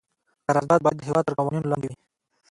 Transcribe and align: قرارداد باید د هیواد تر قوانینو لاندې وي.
قرارداد 0.45 0.79
باید 0.83 0.97
د 0.99 1.05
هیواد 1.07 1.25
تر 1.27 1.33
قوانینو 1.39 1.69
لاندې 1.71 1.87
وي. 1.89 1.95